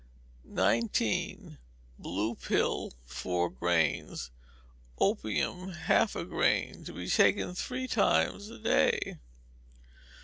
19. 0.45 1.59
Blue 1.99 2.33
pill, 2.33 2.91
four 3.05 3.51
grains; 3.51 4.31
opium, 4.97 5.73
half 5.73 6.15
a 6.15 6.25
grain: 6.25 6.83
to 6.83 6.91
be 6.91 7.07
taken 7.07 7.53
three 7.53 7.85
times 7.87 8.49
a 8.49 8.57
day. 8.57 9.19